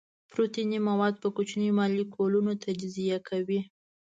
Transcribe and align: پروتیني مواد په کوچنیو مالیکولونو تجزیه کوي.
پروتیني 0.31 0.79
مواد 0.89 1.13
په 1.23 1.27
کوچنیو 1.35 1.77
مالیکولونو 1.79 2.51
تجزیه 2.63 3.17
کوي. 3.29 3.59